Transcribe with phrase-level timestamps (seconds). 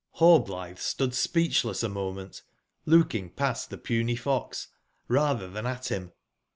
[0.15, 2.41] ''HLLBLXTIRC stood speecbless a moment,
[2.87, 4.69] looking past tbe puny fox,
[5.07, 6.11] ratber tban at HI bim.